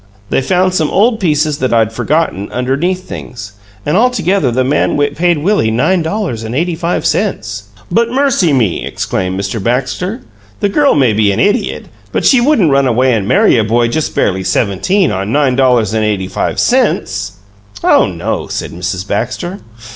They 0.31 0.41
found 0.41 0.73
some 0.73 0.89
old 0.89 1.19
pieces 1.19 1.59
that 1.59 1.71
I'd 1.71 1.93
forgotten, 1.93 2.51
underneath 2.51 3.07
things, 3.07 3.51
and 3.85 3.95
altogether 3.95 4.49
the 4.49 4.63
man 4.63 4.97
paid 5.13 5.37
Willie 5.37 5.69
nine 5.69 6.01
dollars 6.01 6.43
and 6.43 6.55
eighty 6.55 6.73
five 6.73 7.05
cents." 7.05 7.65
"But, 7.91 8.09
mercy 8.11 8.51
me!" 8.51 8.83
exclaimed 8.83 9.39
Mr. 9.39 9.61
Baxter, 9.63 10.21
"the 10.59 10.69
girl 10.69 10.95
may 10.95 11.13
be 11.13 11.31
an 11.31 11.39
idiot, 11.39 11.85
but 12.11 12.25
she 12.25 12.41
wouldn't 12.41 12.71
run 12.71 12.87
away 12.87 13.13
and 13.13 13.27
marry 13.27 13.59
a 13.59 13.63
boy 13.63 13.89
just 13.89 14.15
barely 14.15 14.43
seventeen 14.43 15.11
on 15.11 15.31
nine 15.31 15.55
dollars 15.55 15.93
and 15.93 16.03
eighty 16.03 16.27
five 16.27 16.59
cents!" 16.59 17.33
"Oh 17.83 18.07
no!" 18.07 18.47
said 18.47 18.71
Mrs. 18.71 19.07
Baxter. 19.07 19.59